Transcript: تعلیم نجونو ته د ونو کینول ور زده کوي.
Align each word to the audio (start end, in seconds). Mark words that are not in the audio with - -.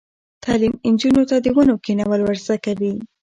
تعلیم 0.43 0.73
نجونو 0.93 1.23
ته 1.29 1.35
د 1.39 1.47
ونو 1.55 1.75
کینول 1.85 2.21
ور 2.23 2.37
زده 2.45 2.57
کوي. 2.65 2.93